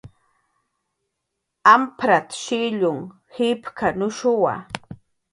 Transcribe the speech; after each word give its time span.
"Amprat"" 1.73 2.27
shillkun 2.43 2.97
jipk""anushp""wa" 3.33 4.53